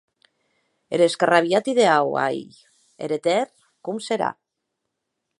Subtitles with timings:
[0.97, 2.39] Er escarrabilhat ideau, ai!,
[3.07, 3.53] er etèrn
[3.89, 4.31] com serà?